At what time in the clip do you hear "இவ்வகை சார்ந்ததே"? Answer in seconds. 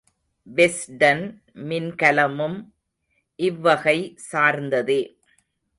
3.39-5.01